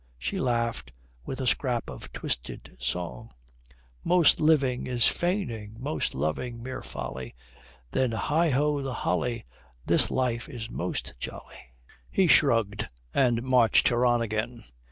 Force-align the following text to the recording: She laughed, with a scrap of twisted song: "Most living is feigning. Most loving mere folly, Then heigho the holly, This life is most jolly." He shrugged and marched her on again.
She 0.17 0.39
laughed, 0.39 0.91
with 1.27 1.39
a 1.41 1.45
scrap 1.45 1.87
of 1.87 2.11
twisted 2.11 2.75
song: 2.79 3.35
"Most 4.03 4.39
living 4.41 4.87
is 4.87 5.07
feigning. 5.07 5.75
Most 5.79 6.15
loving 6.15 6.63
mere 6.63 6.81
folly, 6.81 7.35
Then 7.91 8.09
heigho 8.13 8.81
the 8.81 8.95
holly, 8.95 9.45
This 9.85 10.09
life 10.09 10.49
is 10.49 10.71
most 10.71 11.13
jolly." 11.19 11.75
He 12.09 12.25
shrugged 12.25 12.89
and 13.13 13.43
marched 13.43 13.89
her 13.89 14.03
on 14.03 14.23
again. 14.23 14.63